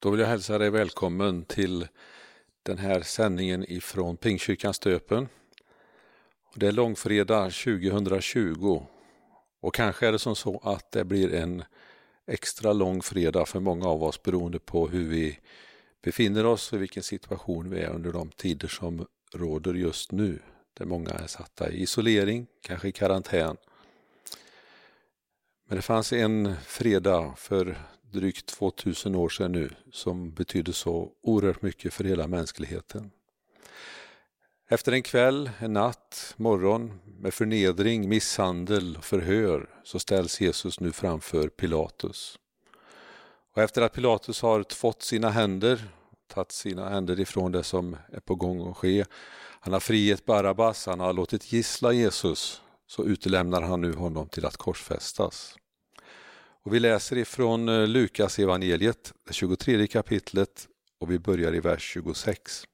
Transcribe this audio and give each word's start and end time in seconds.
Då 0.00 0.10
vill 0.10 0.20
jag 0.20 0.26
hälsa 0.26 0.58
dig 0.58 0.70
välkommen 0.70 1.44
till 1.44 1.88
den 2.62 2.78
här 2.78 3.00
sändningen 3.00 3.64
ifrån 3.68 4.16
Pingkyrkan 4.16 4.74
Stöpen. 4.74 5.28
Det 6.54 6.66
är 6.66 6.72
långfredag 6.72 7.52
2020 7.52 8.86
och 9.60 9.74
kanske 9.74 10.06
är 10.06 10.12
det 10.12 10.18
som 10.18 10.36
så 10.36 10.58
att 10.58 10.92
det 10.92 11.04
blir 11.04 11.34
en 11.34 11.64
extra 12.26 12.72
lång 12.72 13.02
fredag 13.02 13.46
för 13.46 13.60
många 13.60 13.88
av 13.88 14.04
oss 14.04 14.22
beroende 14.22 14.58
på 14.58 14.88
hur 14.88 15.08
vi 15.08 15.38
befinner 16.02 16.46
oss 16.46 16.72
och 16.72 16.82
vilken 16.82 17.02
situation 17.02 17.70
vi 17.70 17.80
är 17.80 17.90
under 17.90 18.12
de 18.12 18.30
tider 18.30 18.68
som 18.68 19.06
råder 19.34 19.74
just 19.74 20.12
nu. 20.12 20.38
Där 20.74 20.84
många 20.84 21.10
är 21.10 21.26
satta 21.26 21.70
i 21.70 21.82
isolering, 21.82 22.46
kanske 22.62 22.88
i 22.88 22.92
karantän. 22.92 23.56
Men 25.68 25.76
det 25.76 25.82
fanns 25.82 26.12
en 26.12 26.54
fredag 26.64 27.34
för 27.36 27.78
drygt 28.12 28.46
2000 28.46 29.14
år 29.14 29.28
sedan 29.28 29.52
nu 29.52 29.70
som 29.92 30.30
betydde 30.30 30.72
så 30.72 31.12
oerhört 31.22 31.62
mycket 31.62 31.94
för 31.94 32.04
hela 32.04 32.26
mänskligheten. 32.26 33.10
Efter 34.70 34.92
en 34.92 35.02
kväll, 35.02 35.50
en 35.58 35.72
natt, 35.72 36.34
morgon 36.36 37.00
med 37.04 37.34
förnedring, 37.34 38.08
misshandel 38.08 38.96
och 38.96 39.04
förhör 39.04 39.70
så 39.84 39.98
ställs 39.98 40.40
Jesus 40.40 40.80
nu 40.80 40.92
framför 40.92 41.48
Pilatus. 41.48 42.38
Och 43.54 43.62
efter 43.62 43.82
att 43.82 43.92
Pilatus 43.92 44.42
har 44.42 44.62
tvått 44.62 45.02
sina 45.02 45.30
händer, 45.30 45.84
tagit 46.26 46.52
sina 46.52 46.88
händer 46.88 47.20
ifrån 47.20 47.52
det 47.52 47.62
som 47.62 47.96
är 48.12 48.20
på 48.20 48.34
gång 48.34 48.70
att 48.70 48.76
ske, 48.76 49.04
han 49.60 49.72
har 49.72 49.80
frihet 49.80 50.24
Barabbas, 50.24 50.86
han 50.86 51.00
har 51.00 51.12
låtit 51.12 51.52
gissla 51.52 51.92
Jesus, 51.92 52.62
så 52.86 53.04
utelämnar 53.04 53.62
han 53.62 53.80
nu 53.80 53.92
honom 53.92 54.28
till 54.28 54.46
att 54.46 54.56
korsfästas. 54.56 55.56
Och 56.68 56.74
vi 56.74 56.80
läser 56.80 57.18
ifrån 57.18 57.68
eh, 57.68 57.86
Lukas 57.86 58.38
evangeliet, 58.38 59.14
det 59.26 59.32
23 59.32 59.86
kapitlet 59.86 60.68
och 60.98 61.10
vi 61.10 61.18
börjar 61.18 61.54
i 61.54 61.60
vers 61.60 61.82
26. 61.82 62.64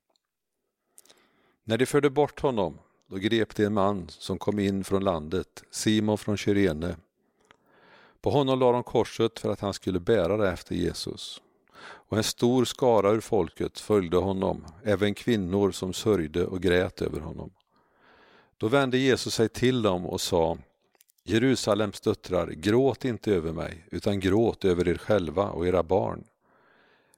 När 1.65 1.79
de 1.79 1.87
förde 1.87 2.11
bort 2.11 2.41
honom, 2.41 2.79
då 3.11 3.17
grep 3.17 3.57
de 3.57 3.65
en 3.65 3.75
man 3.75 4.09
som 4.09 4.39
kom 4.39 4.59
in 4.59 4.85
från 4.85 5.05
landet, 5.05 5.63
Simon 5.71 6.19
från 6.19 6.37
Kyrene. 6.37 6.97
På 8.21 8.31
honom 8.31 8.59
lade 8.59 8.73
de 8.73 8.83
korset 8.83 9.39
för 9.39 9.51
att 9.51 9.61
han 9.61 9.75
skulle 9.75 10.01
bära 10.01 10.37
det 10.37 10.51
efter 10.51 10.75
Jesus. 10.75 11.43
Och 11.83 12.17
en 12.17 12.25
stor 12.25 12.65
skara 12.65 13.11
ur 13.11 13.21
folket 13.21 13.81
följde 13.81 14.17
honom, 14.17 14.67
även 14.85 15.15
kvinnor 15.15 15.71
som 15.71 15.93
sörjde 15.93 16.47
och 16.47 16.63
grät 16.63 17.03
över 17.03 17.21
honom. 17.21 17.51
Då 18.57 18.69
vände 18.69 18.99
Jesus 18.99 19.35
sig 19.35 19.49
till 19.49 19.83
dem 19.83 20.07
och 20.07 20.21
sa 20.21 20.59
Jerusalems 21.27 22.01
döttrar, 22.01 22.47
gråt 22.47 23.05
inte 23.05 23.35
över 23.35 23.53
mig, 23.53 23.87
utan 23.91 24.21
gråt 24.21 24.65
över 24.65 24.89
er 24.89 24.97
själva 24.97 25.49
och 25.51 25.67
era 25.67 25.83
barn. 25.83 26.25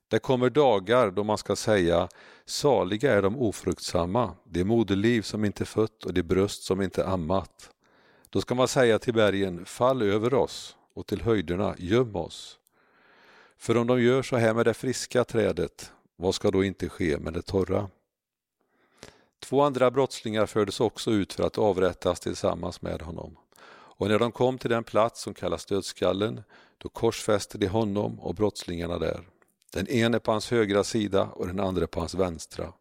Det 0.09 0.19
kommer 0.19 0.51
dagar 0.51 1.11
då 1.11 1.25
man 1.25 1.39
ska 1.39 1.57
säga, 1.57 2.09
saliga 2.45 3.13
är 3.13 3.23
de 3.23 3.37
ofruktsamma, 3.37 4.35
det 4.45 4.65
moderliv 4.65 5.23
som 5.23 5.45
inte 5.45 5.65
fött 5.65 6.05
och 6.05 6.15
det 6.15 6.23
bröst 6.23 6.63
som 6.63 6.83
inte 6.83 7.07
ammat. 7.07 7.71
Då 8.31 8.41
ska 8.41 8.55
man 8.55 8.69
säga 8.69 8.99
till 8.99 9.15
bergen, 9.15 9.65
fall 9.65 10.03
över 10.03 10.35
oss 10.35 10.77
och 10.95 11.07
till 11.07 11.23
höjderna, 11.23 11.75
göm 11.79 12.17
oss. 12.17 12.59
För 13.57 13.77
om 13.77 13.87
de 13.87 14.03
gör 14.03 14.23
så 14.23 14.37
här 14.37 14.55
med 14.55 14.67
det 14.67 14.75
friska 14.75 15.25
trädet, 15.25 15.93
vad 16.17 16.35
ska 16.35 16.51
då 16.51 16.65
inte 16.65 16.89
ske 16.89 17.19
med 17.19 17.33
det 17.33 17.43
torra? 17.43 17.91
Två 19.41 19.63
andra 19.63 19.91
brottslingar 19.91 20.47
fördes 20.47 20.81
också 20.81 21.11
ut 21.11 21.33
för 21.33 21.43
att 21.43 21.59
avrättas 21.59 22.21
tillsammans 22.21 22.83
med 22.83 23.03
honom. 23.03 23.37
Och 23.97 24.09
när 24.09 24.19
de 24.19 24.33
kom 24.33 24.59
till 24.59 24.71
den 24.71 24.85
plats 24.85 25.23
som 25.23 25.35
kallas 25.35 25.67
dödskallen, 25.67 26.43
då 26.79 26.89
korsfäste 26.89 27.59
de 27.59 27.67
honom 27.67 28.21
och 28.21 28.35
brottslingarna 28.35 28.99
där. 28.99 29.29
Den 29.73 29.89
ene 29.89 30.19
på 30.19 30.33
hans 30.33 30.51
högra 30.51 30.85
sida 30.85 31.23
och 31.23 31.47
den 31.47 31.61
andra 31.61 31.87
på 31.87 32.01
hans 32.01 32.15
vänstra. 32.15 32.73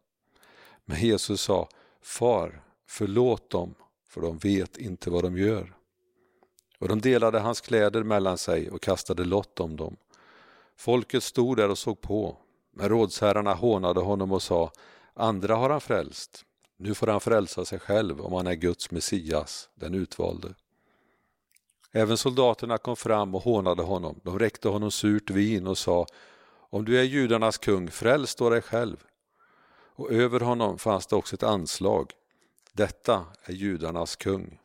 Men 0.84 1.00
Jesus 1.00 1.40
sa, 1.40 1.68
Far, 2.02 2.62
förlåt 2.86 3.50
dem, 3.50 3.74
för 4.08 4.20
de 4.20 4.38
vet 4.38 4.76
inte 4.76 5.10
vad 5.10 5.24
de 5.24 5.38
gör. 5.38 5.76
Och 6.78 6.88
de 6.88 7.00
delade 7.00 7.40
hans 7.40 7.60
kläder 7.60 8.02
mellan 8.02 8.38
sig 8.38 8.70
och 8.70 8.82
kastade 8.82 9.24
lott 9.24 9.60
om 9.60 9.76
dem. 9.76 9.96
Folket 10.76 11.22
stod 11.22 11.56
där 11.56 11.70
och 11.70 11.78
såg 11.78 12.00
på, 12.00 12.38
men 12.72 12.88
rådsherrarna 12.88 13.54
hånade 13.54 14.00
honom 14.00 14.32
och 14.32 14.42
sa, 14.42 14.72
andra 15.14 15.56
har 15.56 15.70
han 15.70 15.80
frälst, 15.80 16.44
nu 16.76 16.94
får 16.94 17.06
han 17.06 17.20
frälsa 17.20 17.64
sig 17.64 17.78
själv 17.78 18.20
om 18.20 18.32
han 18.32 18.46
är 18.46 18.54
Guds 18.54 18.90
Messias, 18.90 19.68
den 19.74 19.94
utvalde. 19.94 20.54
Även 21.96 22.16
soldaterna 22.16 22.78
kom 22.78 22.96
fram 22.96 23.34
och 23.34 23.42
hånade 23.42 23.82
honom. 23.82 24.20
De 24.22 24.38
räckte 24.38 24.68
honom 24.68 24.90
surt 24.90 25.30
vin 25.30 25.66
och 25.66 25.78
sa 25.78 26.06
Om 26.70 26.84
du 26.84 27.00
är 27.00 27.02
judarnas 27.02 27.58
kung, 27.58 27.90
fräls 27.90 28.34
då 28.34 28.50
dig 28.50 28.62
själv. 28.62 29.04
Och 29.94 30.12
över 30.12 30.40
honom 30.40 30.78
fanns 30.78 31.06
det 31.06 31.16
också 31.16 31.34
ett 31.34 31.42
anslag. 31.42 32.12
Detta 32.72 33.26
är 33.44 33.52
judarnas 33.52 34.16
kung. 34.16 34.60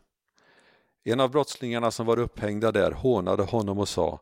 En 1.04 1.20
av 1.20 1.32
brottslingarna 1.32 1.92
som 1.92 2.06
var 2.06 2.20
upphängda 2.20 2.72
där 2.72 2.92
hånade 2.92 3.44
honom 3.44 3.80
och 3.80 3.90
sa 3.90 4.20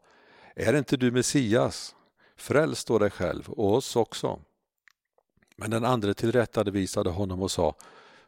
Är 0.56 0.74
inte 0.74 0.98
du 0.98 1.12
Messias? 1.12 1.96
Fräls 2.36 2.86
då 2.86 3.00
dig 3.00 3.10
själv 3.10 3.50
och 3.50 3.74
oss 3.74 3.96
också. 3.96 4.40
Men 5.56 5.72
den 5.72 5.86
andre 5.86 6.14
tillrättavisade 6.14 7.10
honom 7.10 7.42
och 7.42 7.52
sa 7.52 7.76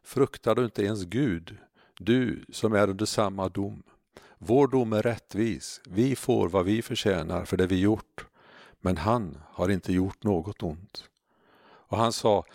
Fruktar 0.04 0.56
du 0.56 0.66
inte 0.66 0.84
ens 0.84 1.04
Gud, 1.04 1.58
du 1.98 2.46
som 2.52 2.74
är 2.74 2.90
under 2.90 3.06
samma 3.06 3.50
dom? 3.50 3.84
Vår 4.44 4.68
dom 4.68 4.94
är 4.94 5.02
rättvis, 5.02 5.82
vi 5.86 6.16
får 6.16 6.50
vad 6.50 6.66
vi 6.66 6.82
förtjänar 6.82 7.46
för 7.46 7.58
det 7.58 7.68
vi 7.68 7.80
gjort, 7.80 8.26
men 8.80 8.98
han 8.98 9.38
har 9.50 9.70
inte 9.70 9.94
gjort 9.94 10.24
något 10.24 10.64
ont. 10.64 11.10
Och 11.64 11.98
han 11.98 12.14
sa, 12.14 12.46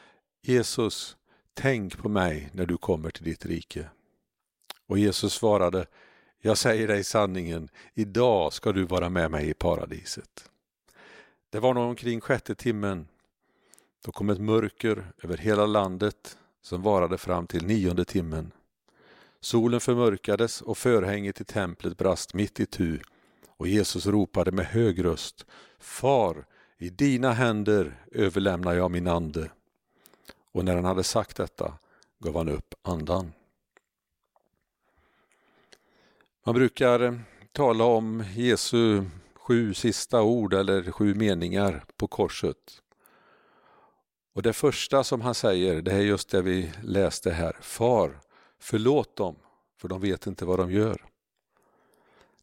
Jesus, 0.43 1.17
tänk 1.55 1.99
på 1.99 2.09
mig 2.09 2.51
när 2.53 2.67
du 2.67 2.77
kommer 2.77 3.11
till 3.11 3.25
ditt 3.25 3.47
rike. 3.47 3.89
Och 4.87 4.99
Jesus 4.99 5.33
svarade, 5.33 5.87
jag 6.41 6.59
säger 6.59 6.89
dig 6.89 7.05
sanningen, 7.05 7.69
idag 7.95 8.53
ska 8.53 8.73
du 8.73 8.85
vara 8.85 9.09
med 9.09 9.31
mig 9.31 9.51
i 9.51 9.55
paradiset. 9.55 10.51
Det 11.51 11.61
var 11.61 11.75
nog 11.75 11.85
omkring 11.85 12.21
sjätte 12.21 12.55
timmen. 12.55 13.09
Då 14.05 14.13
kom 14.13 14.31
ett 14.31 14.41
mörker 14.41 15.13
över 15.23 15.37
hela 15.37 15.67
landet 15.67 16.39
som 16.63 16.83
varade 16.83 17.19
fram 17.19 17.47
till 17.47 17.67
nionde 17.67 18.05
timmen. 18.05 18.53
Solen 19.41 19.81
förmörkades 19.81 20.61
och 20.61 20.79
förhänget 20.79 21.41
i 21.41 21.45
templet 21.45 21.97
brast 21.97 22.35
mitt 22.35 22.61
i 22.61 22.67
tu 22.67 23.01
och 23.57 23.69
Jesus 23.69 24.07
ropade 24.07 24.53
med 24.53 24.67
hög 24.67 25.05
röst 25.05 25.47
Far, 25.79 26.47
i 26.79 26.91
dina 26.91 27.33
händer 27.33 28.05
överlämnar 28.13 28.75
jag 28.75 28.91
min 28.91 29.07
ande. 29.07 29.51
Och 30.53 30.65
när 30.65 30.75
han 30.75 30.85
hade 30.85 31.03
sagt 31.03 31.37
detta 31.37 31.79
gav 32.19 32.37
han 32.37 32.49
upp 32.49 32.75
andan. 32.83 33.33
Man 36.45 36.55
brukar 36.55 37.01
eh, 37.01 37.15
tala 37.53 37.85
om 37.85 38.25
Jesu 38.35 39.05
sju 39.35 39.75
sista 39.75 40.23
ord 40.23 40.55
eller 40.55 40.91
sju 40.93 41.15
meningar 41.15 41.85
på 41.97 42.07
korset. 42.07 42.83
Och 44.35 44.43
det 44.43 44.53
första 44.53 45.05
som 45.05 45.21
han 45.21 45.35
säger, 45.35 45.83
det 45.83 45.93
är 45.93 46.01
just 46.01 46.31
det 46.31 46.43
vi 46.43 46.73
läste 46.83 47.31
här. 47.31 47.57
Far, 47.61 48.21
Förlåt 48.59 49.17
dem, 49.17 49.37
för 49.81 49.89
de 49.89 50.01
vet 50.01 50.27
inte 50.27 50.45
vad 50.45 50.59
de 50.59 50.73
gör. 50.73 51.05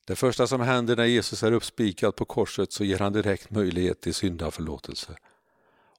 Det 0.05 0.15
första 0.15 0.47
som 0.47 0.61
händer 0.61 0.95
när 0.95 1.05
Jesus 1.05 1.43
är 1.43 1.51
uppspikad 1.51 2.15
på 2.15 2.25
korset 2.25 2.71
så 2.71 2.83
ger 2.83 2.99
han 2.99 3.13
direkt 3.13 3.49
möjlighet 3.49 4.01
till 4.01 4.13
syndaförlåtelse. 4.13 5.15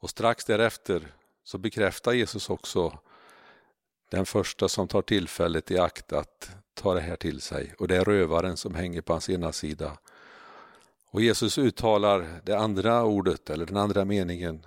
Och 0.00 0.10
strax 0.10 0.44
därefter 0.44 1.14
så 1.44 1.58
bekräftar 1.58 2.12
Jesus 2.12 2.50
också 2.50 2.98
den 4.10 4.26
första 4.26 4.68
som 4.68 4.88
tar 4.88 5.02
tillfället 5.02 5.70
i 5.70 5.78
akt 5.78 6.12
att 6.12 6.50
ta 6.74 6.94
det 6.94 7.00
här 7.00 7.16
till 7.16 7.40
sig 7.40 7.74
och 7.78 7.88
det 7.88 7.96
är 7.96 8.04
rövaren 8.04 8.56
som 8.56 8.74
hänger 8.74 9.02
på 9.02 9.12
hans 9.12 9.30
ena 9.30 9.52
sida. 9.52 9.98
Och 11.06 11.22
Jesus 11.22 11.58
uttalar 11.58 12.40
det 12.44 12.58
andra 12.58 13.04
ordet 13.04 13.50
eller 13.50 13.66
den 13.66 13.76
andra 13.76 14.04
meningen. 14.04 14.66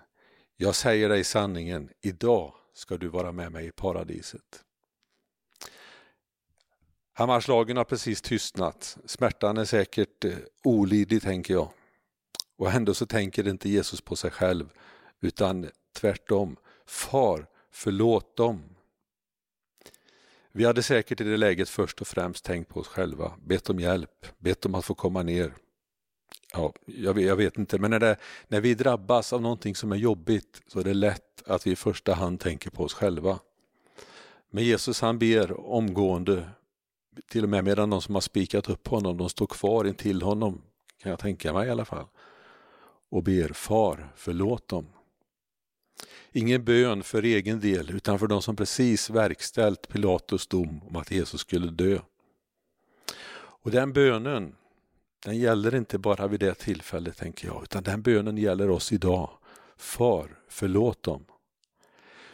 Jag 0.56 0.76
säger 0.76 1.10
dig 1.10 1.24
sanningen, 1.24 1.90
idag 2.02 2.54
ska 2.74 2.98
du 2.98 3.08
vara 3.08 3.32
med 3.32 3.52
mig 3.52 3.68
i 3.68 3.72
paradiset. 3.72 4.64
Hammarslagen 7.18 7.78
har 7.78 7.84
precis 7.84 8.22
tystnat. 8.22 8.98
Smärtan 9.06 9.58
är 9.58 9.66
säkert 9.66 10.26
eh, 10.26 10.32
olidlig, 10.64 11.22
tänker 11.22 11.54
jag. 11.54 11.70
Och 12.58 12.72
ändå 12.72 12.94
så 12.94 13.06
tänker 13.06 13.48
inte 13.48 13.70
Jesus 13.70 14.02
på 14.02 14.16
sig 14.16 14.32
själv, 14.32 14.70
utan 15.22 15.70
tvärtom. 15.96 16.58
Far, 16.86 17.46
förlåt 17.72 18.38
dem. 18.38 18.64
Vi 20.52 20.66
hade 20.66 20.84
säkert 20.84 21.22
i 21.22 21.24
det 21.24 21.38
läget 21.38 21.70
först 21.70 22.02
och 22.02 22.08
främst 22.08 22.46
tänkt 22.46 22.70
på 22.70 22.80
oss 22.80 22.88
själva, 22.88 23.34
bett 23.46 23.70
om 23.70 23.80
hjälp, 23.80 24.26
bett 24.38 24.66
om 24.66 24.76
att 24.76 24.86
få 24.86 24.94
komma 24.94 25.24
ner. 25.24 25.54
Ja, 26.54 26.74
jag 26.86 27.14
vet, 27.14 27.26
jag 27.26 27.36
vet 27.36 27.58
inte, 27.58 27.80
men 27.80 27.92
när, 27.92 28.00
det, 28.00 28.18
när 28.48 28.62
vi 28.62 28.74
drabbas 28.74 29.34
av 29.34 29.42
någonting 29.42 29.76
som 29.76 29.92
är 29.92 29.98
jobbigt 29.98 30.62
så 30.68 30.80
är 30.80 30.84
det 30.84 30.94
lätt 30.94 31.44
att 31.46 31.68
vi 31.68 31.72
i 31.72 31.76
första 31.76 32.14
hand 32.14 32.40
tänker 32.40 32.70
på 32.70 32.84
oss 32.84 32.94
själva. 32.94 33.40
Men 34.50 34.64
Jesus 34.64 35.02
han 35.02 35.20
ber 35.20 35.70
omgående 35.72 36.50
till 37.30 37.44
och 37.44 37.50
med 37.50 37.64
medan 37.64 37.90
de 37.90 38.02
som 38.02 38.16
har 38.16 38.22
spikat 38.22 38.70
upp 38.70 38.88
honom, 38.88 39.18
de 39.18 39.30
står 39.30 39.48
kvar 39.48 39.88
intill 39.88 40.22
honom, 40.22 40.62
kan 41.02 41.10
jag 41.10 41.20
tänka 41.20 41.54
mig 41.54 41.68
i 41.68 41.72
alla 41.72 41.86
fall. 41.86 42.06
och 43.10 43.24
ber 43.24 43.54
Far, 43.54 44.14
förlåt 44.16 44.68
dem. 44.68 44.86
Ingen 46.32 46.64
bön 46.64 47.04
för 47.04 47.24
egen 47.24 47.60
del 47.60 47.90
utan 47.90 48.20
för 48.20 48.28
de 48.28 48.42
som 48.42 48.56
precis 48.56 49.10
verkställt 49.10 49.88
Pilatus 49.88 50.48
dom 50.48 50.82
om 50.90 50.96
att 50.96 51.12
Jesus 51.12 51.42
skulle 51.42 51.72
dö. 51.72 52.00
Och 53.38 53.72
den 53.72 53.94
bönen, 53.94 54.56
den 55.26 55.38
gäller 55.38 55.76
inte 55.76 55.98
bara 55.98 56.28
vid 56.28 56.40
det 56.40 56.54
tillfället 56.54 57.18
tänker 57.18 57.48
jag, 57.48 57.64
utan 57.64 57.84
den 57.84 58.02
bönen 58.02 58.38
gäller 58.38 58.70
oss 58.70 58.92
idag. 58.92 59.30
Far, 59.78 60.40
förlåt 60.50 61.04
dem. 61.04 61.26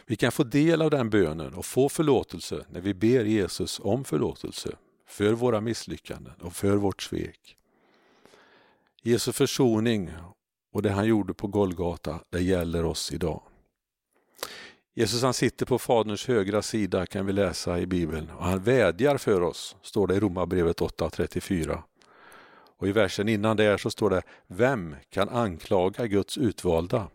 Vi 0.06 0.16
kan 0.16 0.32
få 0.32 0.42
del 0.44 0.82
av 0.82 0.90
den 0.90 1.10
bönen 1.10 1.54
och 1.54 1.66
få 1.66 1.88
förlåtelse 1.88 2.66
när 2.70 2.80
vi 2.80 2.94
ber 2.94 3.24
Jesus 3.24 3.80
om 3.80 4.04
förlåtelse 4.04 4.76
för 5.06 5.32
våra 5.32 5.60
misslyckanden 5.60 6.34
och 6.40 6.56
för 6.56 6.76
vårt 6.76 7.02
svek. 7.02 7.56
Jesu 9.02 9.32
försoning 9.32 10.10
och 10.72 10.82
det 10.82 10.90
han 10.90 11.06
gjorde 11.06 11.34
på 11.34 11.46
Golgata, 11.46 12.20
det 12.30 12.40
gäller 12.40 12.84
oss 12.84 13.12
idag. 13.12 13.42
Jesus 14.94 15.22
han 15.22 15.34
sitter 15.34 15.66
på 15.66 15.78
Faderns 15.78 16.26
högra 16.26 16.62
sida 16.62 17.06
kan 17.06 17.26
vi 17.26 17.32
läsa 17.32 17.78
i 17.78 17.86
Bibeln 17.86 18.30
och 18.30 18.44
han 18.44 18.62
vädjar 18.62 19.16
för 19.16 19.40
oss, 19.40 19.76
står 19.82 20.06
det 20.06 20.14
i 20.14 20.20
Romarbrevet 20.20 20.80
8.34. 20.80 21.82
Och 22.76 22.88
i 22.88 22.92
versen 22.92 23.28
innan 23.28 23.56
där 23.56 23.76
så 23.76 23.90
står 23.90 24.10
det 24.10 24.22
Vem 24.46 24.96
kan 25.10 25.28
anklaga 25.28 26.06
Guds 26.06 26.38
utvalda? 26.38 27.08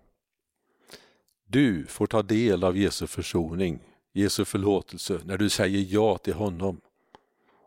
Du 1.52 1.86
får 1.86 2.08
ta 2.08 2.22
del 2.22 2.64
av 2.64 2.78
Jesu 2.78 3.08
försoning, 3.08 3.80
Jesu 4.14 4.46
förlåtelse 4.46 5.20
när 5.26 5.38
du 5.38 5.50
säger 5.50 5.86
ja 5.94 6.18
till 6.18 6.34
honom. 6.34 6.82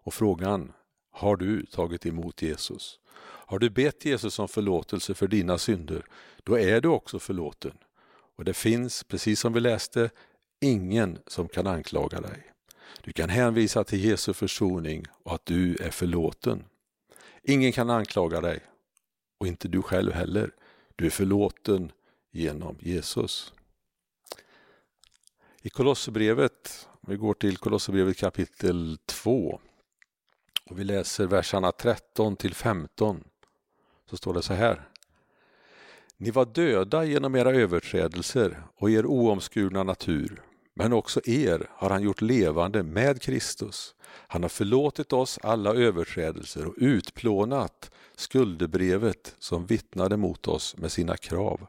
Och 0.05 0.15
frågan, 0.15 0.73
har 1.11 1.37
du 1.37 1.67
tagit 1.67 2.07
emot 2.07 2.43
Jesus? 2.43 2.99
Har 3.21 3.59
du 3.59 3.71
bett 3.71 4.05
Jesus 4.05 4.39
om 4.39 4.49
förlåtelse 4.49 5.15
för 5.15 5.29
dina 5.29 5.59
synder, 5.59 6.07
då 6.43 6.59
är 6.59 6.81
du 6.81 6.89
också 6.89 7.19
förlåten. 7.19 7.73
Och 8.37 8.45
det 8.45 8.55
finns, 8.55 9.05
precis 9.05 9.41
som 9.41 9.53
vi 9.53 9.61
läste, 9.61 10.11
ingen 10.61 11.19
som 11.27 11.49
kan 11.49 11.67
anklaga 11.67 12.21
dig. 12.21 12.53
Du 13.03 13.13
kan 13.13 13.29
hänvisa 13.29 13.85
till 13.85 14.05
Jesu 14.05 14.33
försoning 14.33 15.05
och 15.23 15.35
att 15.35 15.47
du 15.47 15.77
är 15.77 15.91
förlåten. 15.91 16.65
Ingen 17.43 17.73
kan 17.73 17.91
anklaga 17.91 18.41
dig 18.41 18.61
och 19.39 19.47
inte 19.47 19.69
du 19.69 19.83
själv 19.83 20.13
heller. 20.13 20.51
Du 20.97 21.07
är 21.07 21.11
förlåten 21.11 21.93
genom 22.31 22.77
Jesus. 22.81 23.53
I 25.65 25.71
Kolosserbrevet, 25.71 26.89
vi 27.01 27.17
går 27.17 27.35
till 27.35 27.57
Kolosserbrevet 27.57 28.17
kapitel 28.17 28.99
2 29.07 29.61
och 30.71 30.79
vi 30.79 30.85
läser 30.85 31.27
verserna 31.27 31.73
13 31.73 32.37
till 32.37 32.55
15 32.55 33.25
så 34.11 34.17
står 34.17 34.35
det 34.35 34.43
så 34.43 34.55
här. 34.55 34.89
Ni 36.17 36.31
var 36.31 36.45
döda 36.45 37.05
genom 37.05 37.35
era 37.35 37.51
överträdelser 37.51 38.63
och 38.77 38.91
er 38.91 39.07
oomskurna 39.07 39.83
natur, 39.83 40.43
men 40.75 40.93
också 40.93 41.21
er 41.25 41.67
har 41.71 41.91
han 41.91 42.03
gjort 42.03 42.21
levande 42.21 42.83
med 42.83 43.23
Kristus. 43.23 43.95
Han 44.05 44.43
har 44.43 44.49
förlåtit 44.49 45.13
oss 45.13 45.39
alla 45.43 45.75
överträdelser 45.75 46.67
och 46.67 46.75
utplånat 46.77 47.91
skuldebrevet 48.17 49.35
som 49.39 49.67
vittnade 49.67 50.17
mot 50.17 50.49
oss 50.49 50.77
med 50.77 50.93
sina 50.93 51.17
krav. 51.17 51.67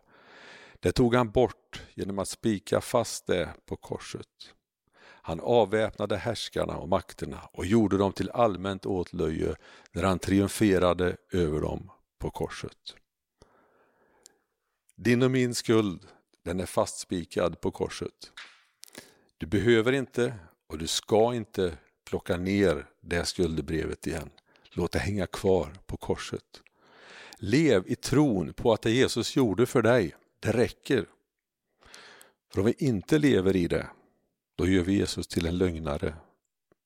Det 0.83 0.91
tog 0.91 1.15
han 1.15 1.31
bort 1.31 1.81
genom 1.93 2.19
att 2.19 2.27
spika 2.27 2.81
fast 2.81 3.27
det 3.27 3.53
på 3.65 3.75
korset. 3.75 4.53
Han 5.01 5.39
avväpnade 5.39 6.17
härskarna 6.17 6.77
och 6.77 6.89
makterna 6.89 7.41
och 7.53 7.65
gjorde 7.65 7.97
dem 7.97 8.13
till 8.13 8.29
allmänt 8.29 8.85
åtlöje 8.85 9.55
när 9.91 10.03
han 10.03 10.19
triumferade 10.19 11.17
över 11.31 11.61
dem 11.61 11.91
på 12.19 12.29
korset. 12.29 12.95
Din 14.95 15.23
och 15.23 15.31
min 15.31 15.55
skuld, 15.55 16.07
den 16.45 16.59
är 16.59 16.65
fastspikad 16.65 17.61
på 17.61 17.71
korset. 17.71 18.31
Du 19.37 19.45
behöver 19.45 19.91
inte 19.91 20.33
och 20.67 20.77
du 20.77 20.87
ska 20.87 21.33
inte 21.33 21.77
plocka 22.05 22.37
ner 22.37 22.85
det 23.01 23.25
skuldebrevet 23.25 24.07
igen. 24.07 24.29
Låt 24.71 24.91
det 24.91 24.99
hänga 24.99 25.27
kvar 25.27 25.73
på 25.85 25.97
korset. 25.97 26.61
Lev 27.37 27.83
i 27.87 27.95
tron 27.95 28.53
på 28.53 28.73
att 28.73 28.81
det 28.81 28.91
Jesus 28.91 29.35
gjorde 29.35 29.65
för 29.65 29.81
dig, 29.81 30.15
det 30.43 30.51
räcker. 30.51 31.05
För 32.49 32.59
om 32.59 32.65
vi 32.65 32.75
inte 32.77 33.19
lever 33.19 33.55
i 33.55 33.67
det, 33.67 33.87
då 34.55 34.67
gör 34.67 34.83
vi 34.83 34.93
Jesus 34.93 35.27
till 35.27 35.45
en 35.45 35.57
lögnare. 35.57 36.13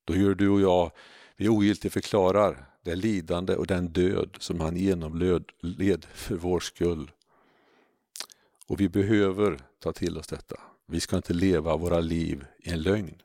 Då 0.06 0.15
gör 0.15 0.36
du 0.36 0.50
och 0.50 0.62
jag, 0.62 0.92
vi 1.36 1.50
ogiltigt 1.50 1.94
förklarar 1.94 2.65
det 2.83 2.95
lidande 2.95 3.56
och 3.56 3.68
den 3.68 3.88
död 3.88 4.38
som 4.39 4.59
han 4.59 4.77
genomled 4.77 6.06
för 6.13 6.36
vår 6.36 6.59
skull. 6.59 7.12
Och 8.68 8.80
vi 8.80 8.89
behöver 8.89 9.60
ta 9.80 9.94
till 9.94 10.18
oss 10.18 10.27
detta. 10.27 10.56
Vi 10.86 11.00
ska 11.00 11.15
inte 11.15 11.33
leva 11.33 11.77
våra 11.77 12.00
liv 12.00 12.45
i 12.60 12.69
en 12.69 12.81
lögn. 12.81 13.21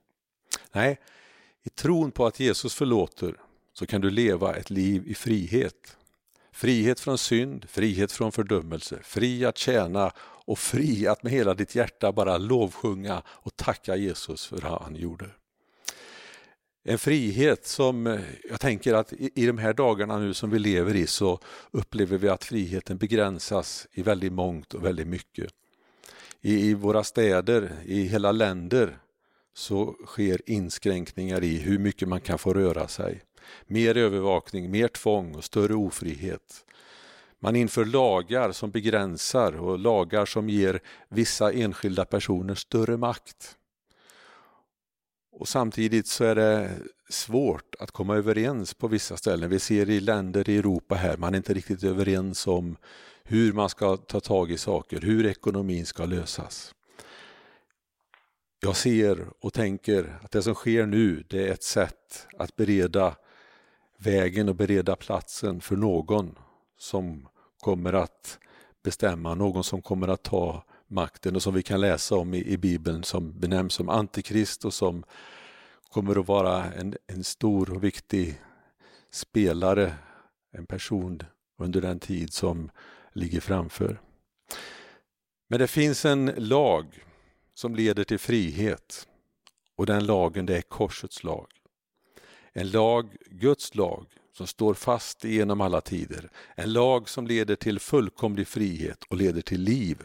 Nej, 0.72 1.00
i 1.62 1.68
tron 1.68 2.10
på 2.10 2.26
att 2.26 2.40
Jesus 2.40 2.74
förlåter 2.74 3.36
så 3.72 3.86
kan 3.86 4.00
du 4.00 4.10
leva 4.10 4.56
ett 4.56 4.70
liv 4.70 5.02
i 5.06 5.14
frihet. 5.14 5.96
Frihet 6.52 7.00
från 7.00 7.18
synd, 7.18 7.64
frihet 7.68 8.12
från 8.12 8.32
fördömelse, 8.32 8.98
fri 9.02 9.44
att 9.44 9.58
tjäna 9.58 10.12
och 10.44 10.58
fri 10.58 11.06
att 11.06 11.22
med 11.22 11.32
hela 11.32 11.54
ditt 11.54 11.74
hjärta 11.74 12.12
bara 12.12 12.38
lovsjunga 12.38 13.22
och 13.28 13.56
tacka 13.56 13.96
Jesus 13.96 14.46
för 14.46 14.60
vad 14.60 14.82
han 14.82 14.96
gjorde. 14.96 15.26
En 16.84 16.98
frihet 16.98 17.66
som 17.66 18.06
eh, 18.06 18.20
jag 18.50 18.60
tänker 18.60 18.94
att 18.94 19.12
i 19.12 19.46
de 19.46 19.58
här 19.58 19.72
dagarna 19.72 20.18
nu 20.18 20.34
som 20.34 20.50
vi 20.50 20.58
lever 20.58 20.96
i 20.96 21.06
så 21.06 21.40
upplever 21.70 22.18
vi 22.18 22.28
att 22.28 22.44
friheten 22.44 22.98
begränsas 22.98 23.86
i 23.92 24.02
väldigt 24.02 24.32
mångt 24.32 24.74
och 24.74 24.84
väldigt 24.84 25.06
mycket. 25.06 25.50
I, 26.40 26.74
våra 26.74 27.04
städer, 27.04 27.72
i 27.84 28.02
hela 28.02 28.32
länder 28.32 28.98
så 29.54 29.96
sker 30.06 30.40
inskränkningar 30.46 31.44
i 31.44 31.58
hur 31.58 31.78
mycket 31.78 32.08
man 32.08 32.20
kan 32.20 32.38
få 32.38 32.54
röra 32.54 32.88
sig. 32.88 33.22
Mer 33.66 33.96
övervakning, 33.96 34.70
mer 34.70 34.88
tvång 34.88 35.34
och 35.34 35.44
större 35.44 35.74
ofrihet. 35.74 36.64
Man 37.40 37.56
inför 37.56 37.84
lagar 37.84 38.52
som 38.52 38.70
begränsar 38.70 39.52
och 39.52 39.78
lagar 39.78 40.26
som 40.26 40.48
ger 40.48 40.80
vissa 41.08 41.52
enskilda 41.52 42.04
personer 42.04 42.54
större 42.54 42.96
makt. 42.96 43.56
Och 45.32 45.48
samtidigt 45.48 46.06
så 46.06 46.24
är 46.24 46.34
det 46.34 46.70
svårt 47.08 47.74
att 47.78 47.90
komma 47.90 48.16
överens 48.16 48.74
på 48.74 48.88
vissa 48.88 49.16
ställen. 49.16 49.50
Vi 49.50 49.58
ser 49.58 49.90
i 49.90 50.00
länder 50.00 50.48
i 50.50 50.58
Europa 50.58 50.94
här, 50.94 51.16
man 51.16 51.34
är 51.34 51.36
inte 51.36 51.54
riktigt 51.54 51.84
överens 51.84 52.46
om 52.46 52.76
hur 53.24 53.52
man 53.52 53.68
ska 53.68 53.96
ta 53.96 54.20
tag 54.20 54.50
i 54.50 54.58
saker, 54.58 55.00
hur 55.00 55.26
ekonomin 55.26 55.86
ska 55.86 56.04
lösas. 56.04 56.74
Jag 58.60 58.76
ser 58.76 59.26
och 59.40 59.52
tänker 59.52 60.18
att 60.22 60.30
det 60.30 60.42
som 60.42 60.54
sker 60.54 60.86
nu, 60.86 61.24
det 61.28 61.48
är 61.48 61.52
ett 61.52 61.62
sätt 61.62 62.26
att 62.38 62.56
bereda 62.56 63.16
vägen 64.02 64.48
och 64.48 64.54
bereda 64.54 64.96
platsen 64.96 65.60
för 65.60 65.76
någon 65.76 66.38
som 66.78 67.28
kommer 67.60 67.92
att 67.92 68.38
bestämma, 68.82 69.34
någon 69.34 69.64
som 69.64 69.82
kommer 69.82 70.08
att 70.08 70.22
ta 70.22 70.64
makten 70.86 71.36
och 71.36 71.42
som 71.42 71.54
vi 71.54 71.62
kan 71.62 71.80
läsa 71.80 72.16
om 72.16 72.34
i, 72.34 72.44
i 72.46 72.56
Bibeln 72.58 73.04
som 73.04 73.40
benämns 73.40 73.74
som 73.74 73.88
Antikrist 73.88 74.64
och 74.64 74.74
som 74.74 75.04
kommer 75.88 76.20
att 76.20 76.28
vara 76.28 76.64
en, 76.64 76.94
en 77.06 77.24
stor 77.24 77.70
och 77.70 77.84
viktig 77.84 78.40
spelare, 79.10 79.94
en 80.52 80.66
person 80.66 81.22
under 81.58 81.80
den 81.80 82.00
tid 82.00 82.32
som 82.32 82.70
ligger 83.12 83.40
framför. 83.40 84.00
Men 85.48 85.58
det 85.58 85.66
finns 85.66 86.04
en 86.04 86.26
lag 86.36 87.04
som 87.54 87.74
leder 87.74 88.04
till 88.04 88.18
frihet 88.18 89.08
och 89.76 89.86
den 89.86 90.06
lagen 90.06 90.46
det 90.46 90.56
är 90.56 90.62
korsets 90.62 91.24
lag. 91.24 91.46
En 92.52 92.70
lag, 92.70 93.16
Guds 93.26 93.74
lag, 93.74 94.06
som 94.32 94.46
står 94.46 94.74
fast 94.74 95.24
genom 95.24 95.60
alla 95.60 95.80
tider. 95.80 96.30
En 96.54 96.72
lag 96.72 97.08
som 97.08 97.26
leder 97.26 97.56
till 97.56 97.78
fullkomlig 97.78 98.48
frihet 98.48 99.04
och 99.08 99.16
leder 99.16 99.40
till 99.40 99.60
liv 99.60 100.02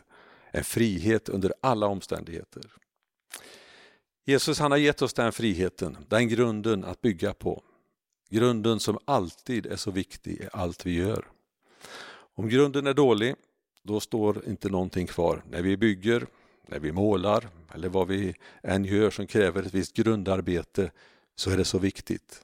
en 0.52 0.64
frihet 0.64 1.30
under 1.30 1.54
alla 1.62 1.88
omständigheter. 1.88 2.64
Jesus 4.26 4.60
han 4.60 4.72
har 4.72 4.78
gett 4.78 5.02
oss 5.02 5.14
den 5.14 5.32
friheten, 5.32 5.98
den 6.08 6.28
grunden 6.28 6.84
att 6.84 7.02
bygga 7.02 7.34
på. 7.34 7.64
Grunden 8.30 8.80
som 8.80 9.00
alltid 9.06 9.66
är 9.66 9.76
så 9.76 9.92
viktig 9.92 10.32
i 10.32 10.48
allt 10.52 10.86
vi 10.86 10.96
gör. 10.96 11.28
Om 12.36 12.50
grunden 12.50 12.88
är 12.88 12.94
dålig, 12.94 13.36
då 13.84 14.00
står 14.00 14.48
inte 14.48 14.70
någonting 14.70 15.08
kvar. 15.08 15.44
När 15.50 15.62
vi 15.62 15.78
bygger, 15.78 16.28
när 16.68 16.80
vi 16.80 16.92
målar 16.92 17.50
eller 17.74 17.90
vad 17.90 18.08
vi 18.08 18.36
än 18.64 18.86
gör 18.86 19.10
som 19.10 19.28
kräver 19.28 19.64
ett 19.64 19.74
visst 19.74 19.94
grundarbete 19.94 20.92
så 21.38 21.52
är 21.52 21.58
det 21.58 21.66
så 21.66 21.80
viktigt. 21.80 22.42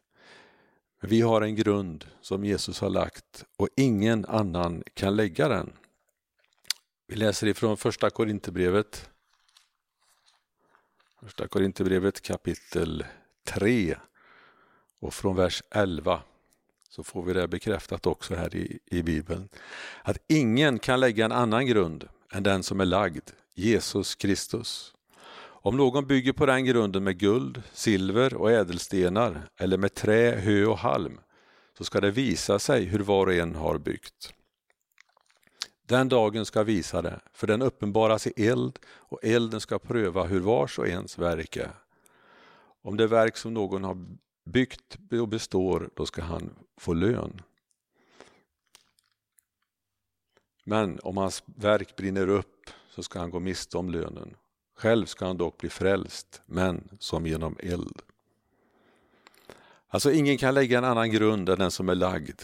Vi 1.02 1.22
har 1.22 1.42
en 1.42 1.56
grund 1.56 2.06
som 2.22 2.46
Jesus 2.46 2.80
har 2.80 2.90
lagt 2.90 3.46
och 3.58 3.70
ingen 3.76 4.26
annan 4.26 4.84
kan 4.94 5.16
lägga 5.16 5.48
den. 5.48 5.74
Vi 7.08 7.16
läser 7.16 7.48
ifrån 7.48 7.78
första 7.78 8.10
Korinthierbrevet. 8.10 9.10
Första 11.22 11.48
Korinthierbrevet 11.48 12.22
kapitel 12.22 13.06
3 13.44 13.98
och 15.00 15.14
från 15.14 15.36
vers 15.36 15.64
11 15.70 16.22
så 16.90 17.04
får 17.04 17.24
vi 17.24 17.34
det 17.34 17.48
bekräftat 17.48 18.06
också 18.06 18.36
här 18.36 18.56
i, 18.56 18.80
i 18.86 19.04
Bibeln. 19.04 19.50
Att 20.02 20.18
ingen 20.28 20.80
kan 20.80 21.00
lägga 21.00 21.26
en 21.26 21.32
annan 21.32 21.68
grund 21.68 22.10
än 22.32 22.44
den 22.44 22.64
som 22.64 22.80
är 22.80 22.86
lagd, 22.86 23.30
Jesus 23.54 24.16
Kristus. 24.16 24.94
Om 25.66 25.78
någon 25.78 26.08
bygger 26.08 26.34
på 26.34 26.46
den 26.46 26.66
grunden 26.66 27.04
med 27.04 27.18
guld, 27.18 27.64
silver 27.74 28.34
och 28.34 28.52
ädelstenar 28.52 29.50
eller 29.58 29.78
med 29.78 29.94
trä, 29.94 30.40
hö 30.40 30.66
och 30.66 30.78
halm 30.78 31.20
så 31.78 31.84
ska 31.84 32.02
det 32.02 32.12
visa 32.12 32.60
sig 32.60 32.84
hur 32.86 33.00
var 33.00 33.28
och 33.28 33.34
en 33.34 33.56
har 33.56 33.78
byggt. 33.78 34.34
Den 35.88 36.10
dagen 36.10 36.46
ska 36.46 36.64
visa 36.64 37.02
det, 37.02 37.20
för 37.34 37.48
den 37.48 37.62
uppenbaras 37.62 38.28
i 38.28 38.48
eld 38.48 38.80
och 38.86 39.20
elden 39.24 39.62
ska 39.62 39.80
pröva 39.80 40.24
hur 40.24 40.40
vars 40.40 40.80
och 40.80 40.88
ens 40.88 41.18
verk 41.18 41.56
är. 41.56 41.76
Om 42.82 42.98
det 42.98 43.08
verk 43.08 43.38
som 43.38 43.54
någon 43.54 43.84
har 43.84 44.06
byggt 44.46 44.98
och 45.22 45.28
består, 45.28 45.90
då 45.94 46.06
ska 46.06 46.22
han 46.22 46.56
få 46.78 46.94
lön. 46.94 47.42
Men 50.64 51.00
om 51.00 51.18
hans 51.18 51.44
verk 51.46 51.96
brinner 51.96 52.30
upp 52.30 52.70
så 52.90 53.04
ska 53.04 53.20
han 53.20 53.32
gå 53.32 53.40
miste 53.40 53.78
om 53.78 53.90
lönen. 53.90 54.36
Själv 54.76 55.06
ska 55.06 55.26
han 55.26 55.38
dock 55.38 55.58
bli 55.58 55.70
frälst, 55.70 56.42
men 56.46 56.90
som 57.00 57.28
genom 57.28 57.58
eld. 57.60 58.02
Alltså 59.88 60.12
ingen 60.12 60.38
kan 60.38 60.54
lägga 60.54 60.78
en 60.78 60.84
annan 60.84 61.12
grund 61.12 61.50
än 61.50 61.60
den 61.60 61.72
som 61.72 61.90
är 61.90 61.96
lagd 61.96 62.42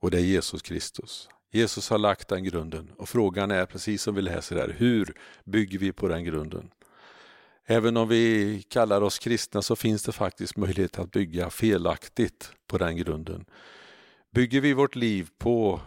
och 0.00 0.10
det 0.10 0.18
är 0.18 0.22
Jesus 0.22 0.62
Kristus. 0.62 1.28
Jesus 1.50 1.90
har 1.90 1.98
lagt 1.98 2.28
den 2.28 2.44
grunden 2.44 2.90
och 2.96 3.08
frågan 3.08 3.50
är 3.50 3.66
precis 3.66 4.02
som 4.02 4.14
vi 4.14 4.22
läser 4.22 4.56
här, 4.56 4.74
hur 4.78 5.14
bygger 5.44 5.78
vi 5.78 5.92
på 5.92 6.08
den 6.08 6.24
grunden? 6.24 6.70
Även 7.64 7.96
om 7.96 8.08
vi 8.08 8.62
kallar 8.68 9.00
oss 9.00 9.18
kristna 9.18 9.62
så 9.62 9.76
finns 9.76 10.02
det 10.02 10.12
faktiskt 10.12 10.56
möjlighet 10.56 10.98
att 10.98 11.10
bygga 11.10 11.50
felaktigt 11.50 12.52
på 12.66 12.78
den 12.78 12.96
grunden. 12.96 13.44
Bygger 14.30 14.60
vi 14.60 14.72
vårt 14.72 14.94
liv 14.94 15.28
på, 15.38 15.80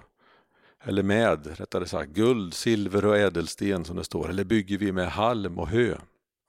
eller 0.84 1.04
med, 1.04 1.60
rättare 1.60 1.86
sagt, 1.86 2.12
guld, 2.12 2.54
silver 2.54 3.06
och 3.06 3.18
ädelsten 3.18 3.86
som 3.86 3.96
det 3.96 4.04
står, 4.04 4.30
eller 4.30 4.44
bygger 4.44 4.78
vi 4.78 4.92
med 4.92 5.12
halm 5.12 5.60
och 5.60 5.68
hö? 5.68 5.98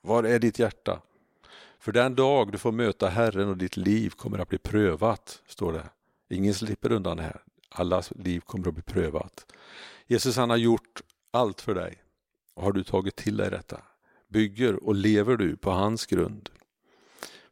Var 0.02 0.24
är 0.24 0.38
ditt 0.38 0.58
hjärta? 0.58 1.00
För 1.78 1.92
den 1.92 2.14
dag 2.14 2.52
du 2.52 2.58
får 2.58 2.72
möta 2.72 3.08
Herren 3.08 3.48
och 3.48 3.56
ditt 3.56 3.76
liv 3.76 4.10
kommer 4.10 4.38
att 4.38 4.48
bli 4.48 4.58
prövat, 4.58 5.42
står 5.46 5.72
det. 5.72 5.90
Ingen 6.34 6.54
slipper 6.54 6.92
undan 6.92 7.16
det 7.16 7.22
här. 7.22 7.42
Allas 7.68 8.12
liv 8.16 8.40
kommer 8.40 8.68
att 8.68 8.74
bli 8.74 8.82
prövat. 8.82 9.52
Jesus 10.06 10.36
han 10.36 10.50
har 10.50 10.56
gjort 10.56 11.02
allt 11.30 11.60
för 11.60 11.74
dig. 11.74 12.02
Och 12.54 12.62
har 12.62 12.72
du 12.72 12.84
tagit 12.84 13.16
till 13.16 13.36
dig 13.36 13.50
detta? 13.50 13.80
Bygger 14.28 14.84
och 14.84 14.94
lever 14.94 15.36
du 15.36 15.56
på 15.56 15.70
hans 15.70 16.06
grund? 16.06 16.50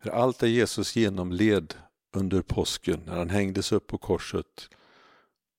För 0.01 0.11
allt 0.11 0.39
det 0.39 0.49
Jesus 0.49 0.97
genomled 0.97 1.75
under 2.17 2.43
påsken 2.43 3.01
när 3.07 3.17
han 3.17 3.31
hängdes 3.31 3.73
upp 3.73 3.87
på 3.87 3.99
korset, 3.99 4.69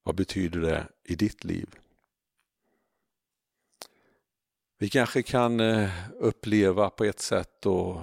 vad 0.10 0.16
betyder 0.16 0.60
det 0.60 0.88
i 1.04 1.16
ditt 1.16 1.44
liv? 1.44 1.68
Vi 4.78 4.90
kanske 4.90 5.22
kan 5.24 5.60
eh, 5.60 5.90
uppleva 6.20 6.90
på 6.90 7.06
ett 7.06 7.20
sätt 7.20 7.66
och 7.66 8.02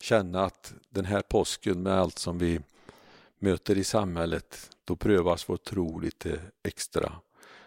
känna 0.00 0.44
att 0.44 0.74
den 0.88 1.04
här 1.04 1.22
påsken 1.22 1.82
med 1.82 1.92
allt 1.92 2.18
som 2.18 2.38
vi 2.38 2.60
möter 3.38 3.78
i 3.78 3.84
samhället, 3.84 4.70
då 4.84 4.96
prövas 4.96 5.48
vår 5.48 5.56
tro 5.56 5.98
lite 5.98 6.40
extra. 6.62 7.12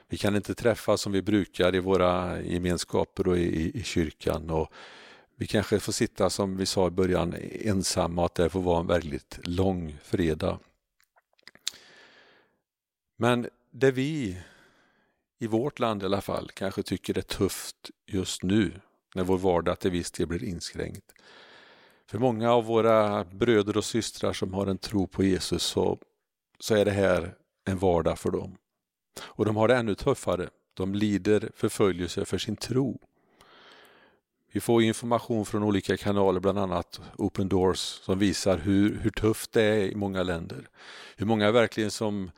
Vi 0.08 0.17
kan 0.17 0.36
inte 0.36 0.55
träffas 0.55 1.01
som 1.01 1.12
vi 1.12 1.22
brukar 1.22 1.75
i 1.75 1.79
våra 1.79 2.41
gemenskaper 2.41 3.27
och 3.27 3.38
i, 3.38 3.79
i 3.79 3.84
kyrkan. 3.84 4.50
Och 4.50 4.74
vi 5.36 5.48
kanske 5.48 5.79
får 5.79 5.94
sitta, 5.94 6.29
som 6.29 6.58
vi 6.58 6.65
sa 6.65 6.88
i 6.88 6.91
början, 6.91 7.36
ensamma 7.51 8.22
och 8.22 8.25
att 8.25 8.36
det 8.36 8.50
får 8.50 8.62
vara 8.62 8.79
en 8.79 8.88
väldigt 8.88 9.39
lång 9.44 9.98
fredag. 10.03 10.60
Men 13.17 13.50
det 13.77 13.91
vi 13.91 14.38
i 15.39 15.48
vårt 15.48 15.79
land 15.79 16.03
i 16.03 16.05
alla 16.05 16.22
fall 16.22 16.50
kanske 16.53 16.84
tycker 16.84 17.17
är 17.17 17.22
tufft 17.22 17.91
just 18.08 18.44
nu 18.44 18.72
när 19.15 19.24
vår 19.24 19.38
vardag 19.38 19.79
till 19.79 19.91
viss 19.91 20.12
del 20.12 20.27
blir 20.27 20.44
inskränkt. 20.44 21.12
För 22.08 22.20
många 22.20 22.51
av 22.51 22.65
våra 22.65 23.24
bröder 23.25 23.77
och 23.77 23.86
systrar 23.86 24.34
som 24.34 24.53
har 24.53 24.67
en 24.67 24.77
tro 24.77 25.08
på 25.08 25.24
Jesus 25.24 25.63
så, 25.63 26.00
så 26.60 26.75
är 26.75 26.86
det 26.86 26.91
här 26.91 27.36
en 27.65 27.77
vardag 27.77 28.20
för 28.20 28.32
dem. 28.32 28.58
Och 29.22 29.46
de 29.46 29.55
har 29.55 29.67
det 29.67 29.75
ännu 29.75 29.96
tuffare. 29.96 30.50
De 30.74 30.96
lider 30.96 31.51
förföljelse 31.55 32.25
för 32.25 32.38
sin 32.38 32.55
tro. 32.55 33.00
Vi 34.51 34.60
får 34.60 34.84
information 34.84 35.46
från 35.46 35.63
olika 35.63 35.98
kanaler, 35.98 36.39
bland 36.39 36.60
annat 36.60 37.01
Open 37.17 37.50
Doors, 37.50 37.79
som 37.79 38.20
visar 38.20 38.58
hur, 38.58 39.00
hur 39.00 39.10
tufft 39.10 39.51
det 39.51 39.63
är 39.63 39.88
i 39.88 39.96
många 39.96 40.24
länder. 40.24 40.70
Hur 41.15 41.25
många 41.25 41.51
verkligen 41.51 41.91
som 41.91 42.32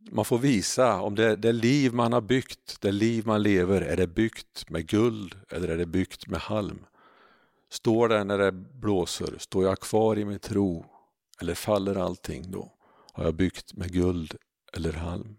man 0.00 0.24
får 0.24 0.38
visa 0.38 1.00
om 1.00 1.14
det, 1.14 1.36
det 1.36 1.52
liv 1.52 1.94
man 1.94 2.12
har 2.12 2.20
byggt, 2.20 2.80
det 2.80 2.92
liv 2.92 3.26
man 3.26 3.42
lever, 3.42 3.80
är 3.80 3.96
det 3.96 4.06
byggt 4.06 4.70
med 4.70 4.86
guld 4.86 5.34
eller 5.48 5.68
är 5.68 5.76
det 5.76 5.86
byggt 5.86 6.26
med 6.26 6.40
halm? 6.40 6.86
Står 7.68 8.08
det 8.08 8.24
när 8.24 8.38
det 8.38 8.52
blåser, 8.52 9.38
står 9.38 9.64
jag 9.64 9.80
kvar 9.80 10.18
i 10.18 10.24
min 10.24 10.38
tro 10.38 10.86
eller 11.40 11.54
faller 11.54 11.94
allting 11.94 12.50
då? 12.50 12.72
Har 13.12 13.24
jag 13.24 13.34
byggt 13.34 13.74
med 13.74 13.92
guld 13.92 14.34
eller 14.72 14.92
halm? 14.92 15.36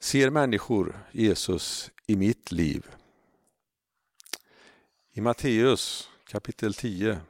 Ser 0.00 0.30
människor 0.30 1.06
Jesus 1.12 1.90
i 2.06 2.16
mitt 2.16 2.52
liv? 2.52 2.86
I 5.12 5.20
Matteus 5.20 6.08
kapitel 6.28 6.74
10 6.74 7.20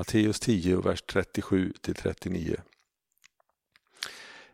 Matteus 0.00 0.40
10, 0.40 0.80
vers 0.80 1.02
37 1.02 1.72
till 1.80 1.94
39. 1.94 2.56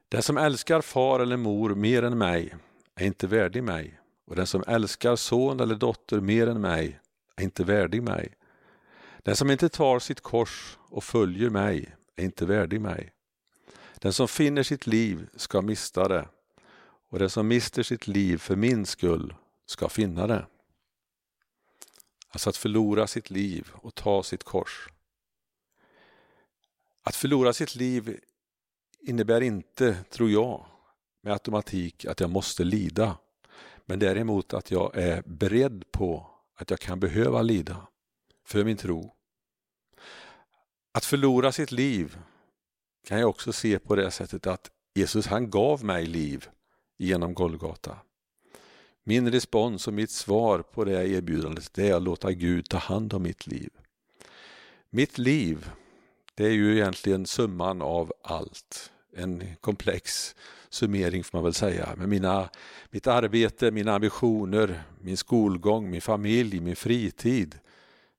Den 0.09 0.23
som 0.23 0.37
älskar 0.37 0.81
far 0.81 1.21
eller 1.21 1.37
mor 1.37 1.75
mer 1.75 2.03
än 2.03 2.19
mig 2.19 2.55
är 2.95 3.07
inte 3.07 3.26
värdig 3.26 3.62
mig 3.62 4.00
och 4.25 4.37
den 4.37 4.47
som 4.47 4.65
älskar 4.67 5.17
son 5.17 5.61
eller 5.61 5.75
dotter 5.75 6.21
mer 6.21 6.47
än 6.47 6.61
mig 6.61 7.00
är 7.37 7.45
inte 7.45 7.65
värdig 7.65 8.03
mig. 8.03 8.35
Den 9.23 9.37
som 9.37 9.50
inte 9.50 9.69
tar 9.69 9.99
sitt 9.99 10.21
kors 10.21 10.79
och 10.81 11.05
följer 11.05 11.50
mig 11.50 11.95
är 12.17 12.25
inte 12.25 12.47
värdig 12.47 12.81
mig. 12.81 13.12
Den 13.95 14.12
som 14.12 14.29
finner 14.29 14.62
sitt 14.62 14.87
liv 14.87 15.29
ska 15.37 15.62
mista 15.62 16.09
det 16.09 16.29
och 17.09 17.19
den 17.19 17.31
som 17.31 17.49
mister 17.49 17.83
sitt 17.83 18.07
liv 18.07 18.38
för 18.38 18.57
min 18.57 18.87
skull 18.87 19.35
ska 19.67 19.88
finna 19.88 20.26
det. 20.26 20.47
Alltså 22.29 22.50
att 22.50 22.57
förlora 22.57 23.07
sitt 23.07 23.31
liv 23.31 23.71
och 23.73 23.95
ta 23.95 24.23
sitt 24.23 24.45
kors. 24.45 24.88
Att 27.09 27.17
förlora 27.17 27.53
sitt 27.53 27.75
liv 27.75 28.21
innebär 29.01 29.41
inte, 29.41 29.95
tror 30.11 30.31
jag, 30.31 30.67
med 31.23 31.33
automatik 31.33 32.05
att 32.05 32.21
jag 32.21 32.31
måste 32.31 32.65
lida. 32.65 33.19
Men 33.85 33.99
däremot 33.99 34.55
att 34.55 34.71
jag 34.71 34.97
är 34.97 35.23
beredd 35.27 35.93
på 35.93 36.31
att 36.55 36.71
jag 36.71 36.81
kan 36.81 37.01
behöva 37.01 37.43
lida 37.43 37.87
för 38.45 38.65
min 38.65 38.77
tro. 38.77 39.15
Att 40.93 41.05
förlora 41.05 41.53
sitt 41.53 41.73
liv 41.73 42.19
kan 43.07 43.21
jag 43.21 43.31
också 43.31 43.53
se 43.53 43.79
på 43.79 43.97
det 43.97 44.11
sättet 44.11 44.47
att 44.47 44.71
Jesus 44.95 45.27
han 45.27 45.51
gav 45.51 45.85
mig 45.85 46.07
liv 46.07 46.47
genom 46.99 47.35
Golgata. 47.35 47.99
Min 49.05 49.33
respons 49.33 49.87
och 49.87 49.95
mitt 49.95 50.11
svar 50.11 50.59
på 50.59 50.85
det 50.85 51.09
erbjudandet 51.09 51.75
det 51.75 51.89
är 51.89 51.95
att 51.95 52.03
låta 52.03 52.33
Gud 52.33 52.69
ta 52.69 52.79
hand 52.79 53.15
om 53.15 53.23
mitt 53.23 53.47
liv. 53.47 53.71
Mitt 54.91 55.19
liv, 55.19 55.71
det 56.37 56.45
är 56.45 56.50
ju 56.50 56.76
egentligen 56.76 57.26
summan 57.26 57.83
av 57.83 58.12
allt. 58.23 58.93
En 59.16 59.57
komplex 59.61 60.35
summering 60.69 61.25
får 61.25 61.38
man 61.38 61.45
väl 61.45 61.55
säga. 61.55 61.95
Med 61.97 62.09
mina, 62.09 62.49
mitt 62.90 63.07
arbete, 63.07 63.71
mina 63.71 63.95
ambitioner, 63.95 64.83
min 65.00 65.16
skolgång, 65.16 65.90
min 65.90 66.00
familj, 66.00 66.61
min 66.61 66.76
fritid, 66.76 67.59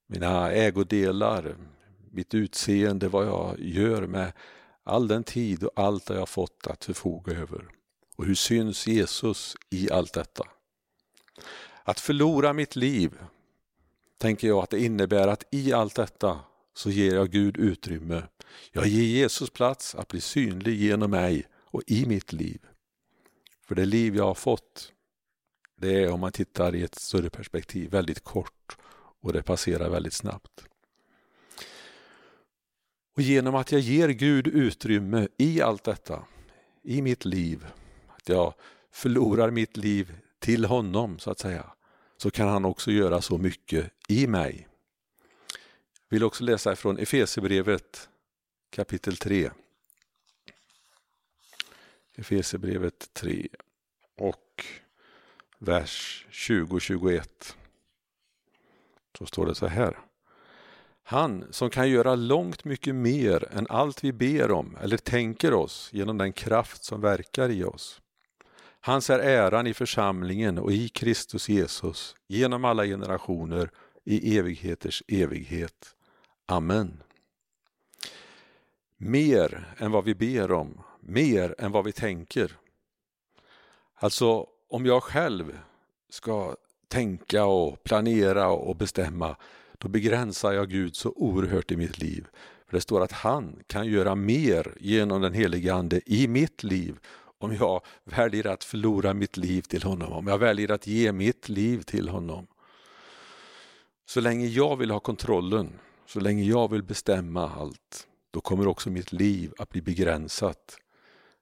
mina 0.08 0.52
ägodelar, 0.52 1.56
mitt 2.12 2.34
utseende, 2.34 3.08
vad 3.08 3.28
jag 3.28 3.60
gör 3.60 4.08
med 4.08 4.32
all 4.84 5.08
den 5.08 5.24
tid 5.24 5.64
och 5.64 5.72
allt 5.76 6.10
jag 6.10 6.30
fått 6.30 6.68
att 6.68 6.86
förfoga 6.86 7.34
över. 7.34 7.66
Och 8.16 8.26
hur 8.26 8.36
syns 8.36 8.88
Jesus 8.88 9.56
i 9.70 9.92
allt 9.92 10.14
detta? 10.14 10.44
Att 11.84 12.00
förlora 12.00 12.54
mitt 12.54 12.76
liv, 12.76 13.20
tänker 14.18 14.48
jag 14.48 14.64
att 14.64 14.70
det 14.70 14.84
innebär 14.84 15.28
att 15.28 15.44
i 15.52 15.74
allt 15.74 15.96
detta 15.96 16.40
så 16.78 16.90
ger 16.90 17.16
jag 17.16 17.32
Gud 17.32 17.58
utrymme. 17.58 18.24
Jag 18.72 18.88
ger 18.88 19.04
Jesus 19.04 19.50
plats 19.50 19.96
att 19.96 20.08
bli 20.08 20.22
synlig 20.22 20.76
genom 20.82 21.12
mig 21.12 21.48
och 21.64 21.84
i 21.88 22.06
mitt 22.06 22.34
liv. 22.34 22.60
För 23.68 23.76
det 23.76 23.86
liv 23.86 24.16
jag 24.16 24.24
har 24.24 24.34
fått, 24.34 24.94
det 25.78 26.04
är 26.04 26.12
om 26.12 26.20
man 26.20 26.32
tittar 26.32 26.76
i 26.76 26.84
ett 26.84 26.96
större 26.96 27.30
perspektiv 27.30 27.92
väldigt 27.92 28.24
kort 28.24 28.78
och 29.22 29.34
det 29.34 29.44
passerar 29.44 29.90
väldigt 29.90 30.14
snabbt. 30.14 30.66
Och 33.16 33.22
genom 33.22 33.56
att 33.56 33.72
jag 33.72 33.82
ger 33.82 34.10
Gud 34.10 34.48
utrymme 34.48 35.28
i 35.38 35.62
allt 35.62 35.84
detta, 35.84 36.26
i 36.84 37.02
mitt 37.02 37.26
liv, 37.26 37.66
att 38.08 38.30
jag 38.30 38.54
förlorar 38.92 39.52
mitt 39.52 39.78
liv 39.78 40.18
till 40.40 40.66
honom 40.66 41.20
så 41.20 41.32
att 41.32 41.40
säga, 41.40 41.66
så 42.18 42.32
kan 42.32 42.48
han 42.48 42.66
också 42.66 42.92
göra 42.92 43.22
så 43.22 43.38
mycket 43.38 43.92
i 44.08 44.28
mig. 44.28 44.68
Jag 46.10 46.16
vill 46.16 46.24
också 46.24 46.44
läsa 46.44 46.76
från 46.76 46.98
Efesierbrevet 46.98 48.10
kapitel 48.70 49.18
3. 49.18 49.52
Efesierbrevet 52.16 53.14
3 53.14 53.48
och 54.18 54.66
vers 55.58 56.26
20-21. 56.32 57.56
Så 59.18 59.26
står 59.26 59.46
det 59.46 59.56
så 59.56 59.68
här. 59.68 60.00
Han 61.04 61.46
som 61.52 61.70
kan 61.70 61.90
göra 61.90 62.16
långt 62.16 62.66
mycket 62.66 62.96
mer 62.96 63.48
än 63.52 63.68
allt 63.70 64.04
vi 64.04 64.14
ber 64.14 64.52
om 64.52 64.78
eller 64.82 64.98
tänker 64.98 65.54
oss 65.54 65.90
genom 65.94 66.18
den 66.18 66.34
kraft 66.34 66.84
som 66.84 67.02
verkar 67.02 67.50
i 67.50 67.64
oss. 67.64 68.02
Hans 68.80 69.10
är 69.10 69.20
äran 69.20 69.68
i 69.68 69.74
församlingen 69.74 70.58
och 70.58 70.72
i 70.72 70.90
Kristus 70.90 71.50
Jesus 71.50 72.16
genom 72.28 72.66
alla 72.66 72.86
generationer 72.86 73.72
i 74.04 74.38
evigheters 74.38 75.04
evighet. 75.08 75.94
Amen. 76.50 77.04
Mer 78.98 79.76
än 79.78 79.92
vad 79.92 80.04
vi 80.04 80.16
ber 80.16 80.52
om, 80.52 80.82
mer 81.00 81.56
än 81.58 81.72
vad 81.72 81.86
vi 81.86 81.92
tänker. 81.92 82.58
Alltså, 83.96 84.48
om 84.70 84.86
jag 84.86 85.04
själv 85.04 85.60
ska 86.10 86.56
tänka 86.88 87.46
och 87.46 87.84
planera 87.84 88.50
och 88.50 88.76
bestämma, 88.76 89.36
då 89.78 89.88
begränsar 89.88 90.52
jag 90.52 90.70
Gud 90.70 90.96
så 90.96 91.14
oerhört 91.16 91.72
i 91.72 91.76
mitt 91.76 92.00
liv. 92.00 92.28
För 92.68 92.78
Det 92.78 92.82
står 92.82 93.04
att 93.04 93.12
han 93.12 93.64
kan 93.68 93.88
göra 93.88 94.16
mer 94.16 94.74
genom 94.80 95.22
den 95.22 95.34
helige 95.34 95.74
Ande 95.74 96.02
i 96.06 96.28
mitt 96.28 96.64
liv 96.64 97.00
om 97.38 97.56
jag 97.56 97.82
väljer 98.04 98.48
att 98.48 98.64
förlora 98.64 99.14
mitt 99.14 99.38
liv 99.38 99.62
till 99.62 99.84
honom, 99.84 100.14
om 100.14 100.28
jag 100.28 100.38
väljer 100.38 100.72
att 100.72 100.88
ge 100.88 101.12
mitt 101.12 101.50
liv 101.50 101.82
till 101.82 102.10
honom. 102.10 102.48
Så 104.06 104.22
länge 104.22 104.48
jag 104.48 104.76
vill 104.76 104.92
ha 104.92 105.00
kontrollen, 105.00 105.80
så 106.08 106.20
länge 106.20 106.44
jag 106.44 106.72
vill 106.72 106.84
bestämma 106.84 107.50
allt, 107.50 108.08
då 108.32 108.42
kommer 108.42 108.68
också 108.68 108.90
mitt 108.90 109.12
liv 109.12 109.54
att 109.58 109.70
bli 109.70 109.82
begränsat. 109.82 110.78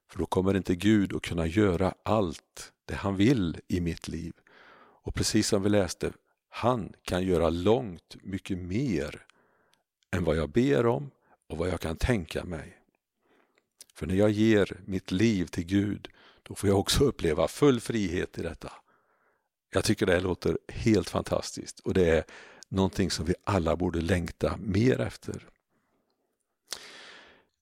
För 0.08 0.18
då 0.18 0.26
kommer 0.26 0.56
inte 0.56 0.74
Gud 0.74 1.16
att 1.16 1.22
kunna 1.22 1.46
göra 1.46 1.94
allt 2.02 2.72
det 2.84 2.94
han 2.94 3.16
vill 3.16 3.60
i 3.68 3.80
mitt 3.80 4.08
liv. 4.08 4.32
Och 5.02 5.14
precis 5.14 5.48
som 5.48 5.62
vi 5.62 5.68
läste, 5.68 6.12
han 6.48 6.92
kan 7.02 7.24
göra 7.24 7.50
långt 7.50 8.16
mycket 8.22 8.58
mer 8.58 9.26
än 10.10 10.24
vad 10.24 10.36
jag 10.36 10.50
ber 10.50 10.86
om 10.86 11.10
och 11.48 11.58
vad 11.58 11.68
jag 11.68 11.80
kan 11.80 11.96
tänka 11.96 12.44
mig. 12.44 12.78
För 13.94 14.06
när 14.06 14.14
jag 14.14 14.30
ger 14.30 14.80
mitt 14.84 15.10
liv 15.10 15.46
till 15.46 15.66
Gud, 15.66 16.08
då 16.42 16.54
får 16.54 16.68
jag 16.68 16.78
också 16.78 17.04
uppleva 17.04 17.48
full 17.48 17.80
frihet 17.80 18.38
i 18.38 18.42
detta. 18.42 18.72
Jag 19.70 19.84
tycker 19.84 20.06
det 20.06 20.20
låter 20.20 20.58
helt 20.68 21.10
fantastiskt 21.10 21.80
och 21.80 21.94
det 21.94 22.10
är 22.10 22.24
någonting 22.68 23.10
som 23.10 23.24
vi 23.24 23.34
alla 23.44 23.76
borde 23.76 24.00
längta 24.00 24.56
mer 24.56 25.00
efter. 25.00 25.48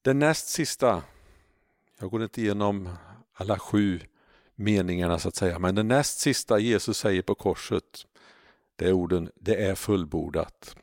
Den 0.03 0.19
näst 0.19 0.49
sista, 0.49 1.03
jag 2.01 2.11
går 2.11 2.23
inte 2.23 2.41
igenom 2.41 2.89
alla 3.33 3.59
sju 3.59 4.01
meningarna 4.55 5.19
så 5.19 5.29
att 5.29 5.37
säga, 5.37 5.59
men 5.59 5.75
den 5.75 5.89
näst 5.89 6.19
sista 6.19 6.59
Jesus 6.59 6.99
säger 6.99 7.23
på 7.23 7.35
korset, 7.35 8.07
det 8.77 8.87
är 8.87 8.93
orden 8.93 9.31
”det 9.35 9.65
är 9.65 9.75
fullbordat”. 9.75 10.77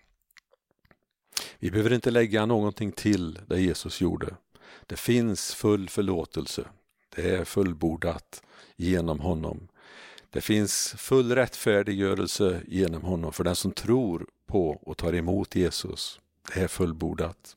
Vi 1.60 1.72
behöver 1.72 1.94
inte 1.94 2.12
lägga 2.12 2.46
någonting 2.46 2.92
till 2.92 3.40
det 3.48 3.62
Jesus 3.62 4.02
gjorde. 4.02 4.36
Det 4.86 4.96
finns 4.96 5.54
full 5.54 5.90
förlåtelse. 5.90 6.64
Det 7.16 7.30
är 7.36 7.46
fullbordat 7.46 8.44
genom 8.76 9.20
honom. 9.20 9.68
Det 10.34 10.42
finns 10.42 10.94
full 10.98 11.36
rättfärdiggörelse 11.36 12.62
genom 12.68 13.02
honom 13.02 13.34
för 13.34 13.44
den 13.44 13.56
som 13.56 13.72
tror 13.72 14.28
på 14.48 14.70
och 14.70 14.98
tar 14.98 15.16
emot 15.16 15.56
Jesus. 15.56 16.20
Det 16.54 16.62
är 16.62 16.68
fullbordat. 16.68 17.56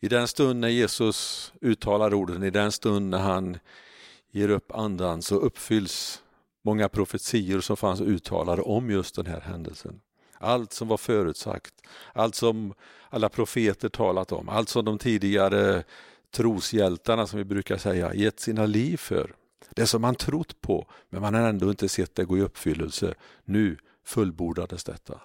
I 0.00 0.08
den 0.08 0.28
stund 0.28 0.60
när 0.60 0.68
Jesus 0.68 1.52
uttalar 1.60 2.14
orden, 2.14 2.42
i 2.42 2.50
den 2.50 2.72
stund 2.72 3.10
när 3.10 3.18
han 3.18 3.58
ger 4.30 4.48
upp 4.48 4.72
andan 4.72 5.22
så 5.22 5.34
uppfylls 5.36 6.22
många 6.62 6.88
profetior 6.88 7.60
som 7.60 7.76
fanns 7.76 8.00
uttalade 8.00 8.62
om 8.62 8.90
just 8.90 9.14
den 9.14 9.26
här 9.26 9.40
händelsen. 9.40 10.00
Allt 10.38 10.72
som 10.72 10.88
var 10.88 10.96
förutsagt, 10.96 11.74
allt 12.12 12.34
som 12.34 12.74
alla 13.10 13.28
profeter 13.28 13.88
talat 13.88 14.32
om, 14.32 14.48
allt 14.48 14.68
som 14.68 14.84
de 14.84 14.98
tidigare 14.98 15.84
troshjältarna 16.30 17.26
som 17.26 17.38
vi 17.38 17.44
brukar 17.44 17.76
säga 17.76 18.14
gett 18.14 18.40
sina 18.40 18.66
liv 18.66 18.96
för. 18.96 19.34
Det 19.74 19.86
som 19.86 20.02
man 20.02 20.14
trott 20.14 20.60
på 20.60 20.86
men 21.08 21.20
man 21.20 21.34
har 21.34 21.48
ändå 21.48 21.70
inte 21.70 21.88
sett 21.88 22.14
det 22.14 22.24
gå 22.24 22.38
i 22.38 22.40
uppfyllelse. 22.40 23.14
Nu 23.44 23.76
fullbordades 24.04 24.84
detta. 24.84 25.20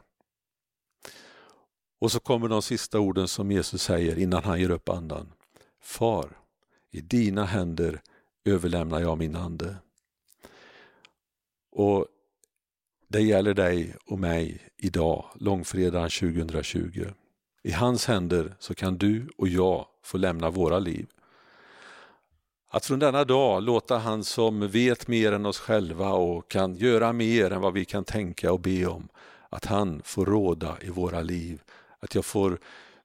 Och 1.99 2.11
så 2.11 2.19
kommer 2.19 2.47
de 2.47 2.61
sista 2.61 2.99
orden 2.99 3.27
som 3.27 3.51
Jesus 3.51 3.83
säger 3.83 4.19
innan 4.19 4.43
han 4.43 4.59
ger 4.59 4.69
upp 4.69 4.89
andan. 4.89 5.31
Far, 5.81 6.37
i 6.91 7.01
dina 7.01 7.45
händer 7.45 8.01
överlämnar 8.45 8.99
jag 8.99 9.17
min 9.17 9.35
ande. 9.35 9.75
Och 11.71 12.07
det 13.07 13.21
gäller 13.21 13.53
dig 13.53 13.95
och 14.05 14.19
mig 14.19 14.67
idag, 14.77 15.25
långfredagen 15.35 16.09
2020. 16.09 17.05
I 17.63 17.71
hans 17.71 18.05
händer 18.05 18.55
så 18.59 18.75
kan 18.75 18.97
du 18.97 19.29
och 19.37 19.47
jag 19.47 19.87
få 20.03 20.17
lämna 20.17 20.49
våra 20.49 20.79
liv. 20.79 21.07
Att 22.71 22.85
från 22.85 22.99
denna 22.99 23.23
dag 23.23 23.63
låta 23.63 23.97
han 23.97 24.23
som 24.23 24.67
vet 24.67 25.07
mer 25.07 25.31
än 25.31 25.45
oss 25.45 25.59
själva 25.59 26.09
och 26.09 26.51
kan 26.51 26.75
göra 26.75 27.13
mer 27.13 27.51
än 27.51 27.61
vad 27.61 27.73
vi 27.73 27.85
kan 27.85 28.03
tänka 28.03 28.51
och 28.51 28.59
be 28.59 28.85
om, 28.85 29.09
att 29.49 29.65
han 29.65 30.01
får 30.05 30.25
råda 30.25 30.77
i 30.81 30.89
våra 30.89 31.21
liv. 31.21 31.61
Att 31.99 32.15
jag 32.15 32.25
får 32.25 32.59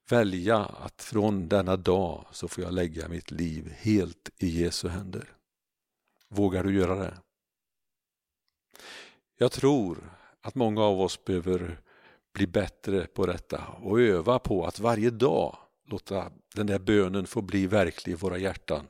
välja 0.09 0.57
att 0.57 1.01
från 1.01 1.47
denna 1.47 1.75
dag 1.75 2.25
så 2.31 2.47
får 2.47 2.63
jag 2.63 2.73
lägga 2.73 3.07
mitt 3.07 3.31
liv 3.31 3.73
helt 3.77 4.29
i 4.37 4.47
Jesu 4.47 4.87
händer. 4.87 5.29
Vågar 6.29 6.63
du 6.63 6.75
göra 6.75 6.95
det? 6.95 7.17
Jag 9.37 9.51
tror 9.51 10.17
att 10.41 10.55
många 10.55 10.83
av 10.83 11.01
oss 11.01 11.25
behöver 11.25 11.79
bli 12.33 12.47
bättre 12.47 13.07
på 13.07 13.25
detta 13.25 13.63
och 13.81 14.01
öva 14.01 14.39
på 14.39 14.65
att 14.65 14.79
varje 14.79 15.09
dag 15.09 15.57
låta 15.87 16.31
den 16.55 16.67
där 16.67 16.79
bönen 16.79 17.27
få 17.27 17.41
bli 17.41 17.67
verklig 17.67 18.13
i 18.13 18.15
våra 18.15 18.37
hjärtan. 18.37 18.87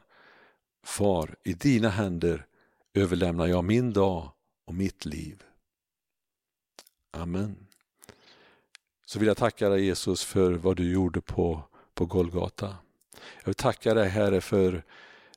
Far, 0.85 1.35
i 1.43 1.53
dina 1.53 1.89
händer 1.89 2.45
överlämnar 2.93 3.47
jag 3.47 3.63
min 3.63 3.93
dag 3.93 4.31
och 4.65 4.73
mitt 4.73 5.05
liv. 5.05 5.43
Amen. 7.11 7.67
Så 9.05 9.19
vill 9.19 9.27
jag 9.27 9.37
tacka 9.37 9.69
dig 9.69 9.85
Jesus 9.85 10.23
för 10.23 10.53
vad 10.53 10.77
du 10.77 10.91
gjorde 10.91 11.21
på, 11.21 11.63
på 11.93 12.05
Golgata. 12.05 12.75
Jag 13.37 13.45
vill 13.45 13.55
tacka 13.55 13.93
dig 13.93 14.09
Herre 14.09 14.41
för 14.41 14.83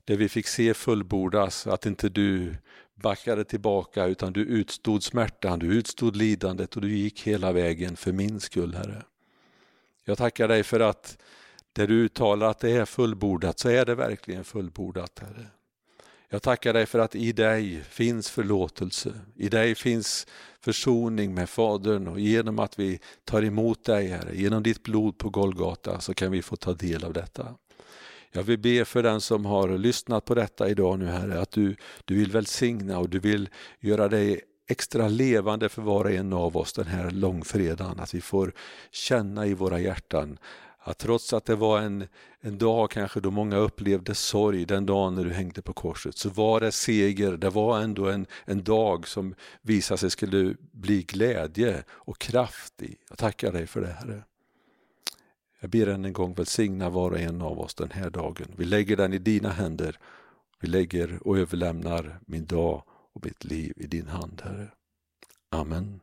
det 0.05 0.17
vi 0.17 0.29
fick 0.29 0.47
se 0.47 0.75
fullbordas, 0.75 1.67
att 1.67 1.87
inte 1.87 2.09
du 2.09 2.57
backade 2.95 3.45
tillbaka 3.45 4.07
utan 4.07 4.33
du 4.33 4.41
utstod 4.41 5.03
smärtan, 5.03 5.59
du 5.59 5.67
utstod 5.67 6.17
lidandet 6.17 6.77
och 6.77 6.83
du 6.83 6.97
gick 6.97 7.23
hela 7.23 7.53
vägen 7.53 7.97
för 7.97 8.13
min 8.13 8.41
skull 8.41 8.75
Herre. 8.75 9.05
Jag 10.05 10.19
tackar 10.19 10.49
dig 10.49 10.63
för 10.63 10.81
att 10.81 11.19
där 11.79 11.87
du 11.87 11.95
uttalar 11.95 12.51
att 12.51 12.59
det 12.59 12.71
är 12.71 12.85
fullbordat 12.85 13.59
så 13.59 13.69
är 13.69 13.85
det 13.85 13.95
verkligen 13.95 14.45
fullbordat 14.45 15.19
Herre. 15.19 15.47
Jag 16.29 16.43
tackar 16.43 16.73
dig 16.73 16.87
för 16.87 16.99
att 16.99 17.15
i 17.15 17.33
dig 17.33 17.83
finns 17.91 18.31
förlåtelse, 18.31 19.13
i 19.37 19.49
dig 19.49 19.75
finns 19.75 20.27
försoning 20.61 21.35
med 21.35 21.49
Fadern 21.49 22.09
och 22.09 22.21
genom 22.21 22.59
att 22.59 22.79
vi 22.79 23.01
tar 23.25 23.45
emot 23.45 23.85
dig 23.85 24.07
Herre, 24.07 24.37
genom 24.37 24.63
ditt 24.63 24.83
blod 24.83 25.19
på 25.19 25.31
Golgata 25.31 26.01
så 26.01 26.15
kan 26.15 26.33
vi 26.33 26.43
få 26.43 26.57
ta 26.57 26.73
del 26.73 27.05
av 27.05 27.13
detta. 27.13 27.55
Jag 28.33 28.43
vill 28.43 28.59
be 28.59 28.85
för 28.85 29.03
den 29.03 29.21
som 29.21 29.45
har 29.45 29.79
lyssnat 29.79 30.25
på 30.25 30.35
detta 30.35 30.69
idag 30.69 30.99
nu 30.99 31.07
Herre, 31.07 31.41
att 31.41 31.51
du, 31.51 31.77
du 32.05 32.15
vill 32.15 32.31
välsigna 32.31 32.99
och 32.99 33.09
du 33.09 33.19
vill 33.19 33.49
göra 33.81 34.09
dig 34.09 34.41
extra 34.69 35.09
levande 35.09 35.69
för 35.69 35.83
var 35.83 36.05
och 36.05 36.11
en 36.11 36.33
av 36.33 36.57
oss 36.57 36.73
den 36.73 36.87
här 36.87 37.11
långfredagen. 37.11 38.01
Att 38.01 38.15
vi 38.15 38.21
får 38.21 38.53
känna 38.91 39.47
i 39.47 39.55
våra 39.55 39.81
hjärtan 39.81 40.39
att 40.79 40.99
trots 40.99 41.33
att 41.33 41.45
det 41.45 41.57
var 41.57 41.81
en, 41.81 42.09
en 42.41 42.59
dag 42.59 42.91
kanske 42.91 43.21
då 43.21 43.31
många 43.31 43.57
upplevde 43.57 44.15
sorg 44.15 44.65
den 44.65 44.87
dagen 44.87 45.15
när 45.15 45.25
du 45.25 45.33
hängde 45.33 45.63
på 45.63 45.73
korset, 45.73 46.17
så 46.17 46.29
var 46.29 46.61
det 46.61 46.73
seger, 46.73 47.37
det 47.37 47.51
var 47.51 47.81
ändå 47.81 48.09
en, 48.09 48.27
en 48.45 48.65
dag 48.65 49.09
som 49.09 49.35
visade 49.63 49.99
sig 49.99 50.11
skulle 50.11 50.55
bli 50.73 51.03
glädje 51.03 51.85
och 51.91 52.19
kraft 52.19 52.83
i. 52.83 52.97
Jag 53.09 53.19
tackar 53.19 53.53
dig 53.53 53.67
för 53.67 53.81
det 53.81 53.87
Herre. 53.87 54.23
Jag 55.61 55.71
ber 55.71 55.87
än 55.87 56.05
en 56.05 56.13
gång 56.13 56.35
välsigna 56.35 56.91
var 56.91 57.11
och 57.11 57.19
en 57.19 57.43
av 57.43 57.61
oss 57.61 57.75
den 57.75 57.91
här 57.91 58.11
dagen. 58.11 58.47
Vi 58.57 58.65
lägger 58.65 58.97
den 58.97 59.13
i 59.13 59.19
dina 59.19 59.49
händer. 59.49 59.99
Vi 60.61 60.69
lägger 60.69 61.29
och 61.29 61.39
överlämnar 61.39 62.21
min 62.27 62.47
dag 62.47 62.83
och 63.13 63.25
mitt 63.25 63.45
liv 63.45 63.73
i 63.77 63.87
din 63.87 64.07
hand, 64.07 64.43
Herre. 64.45 64.69
Amen. 65.51 66.01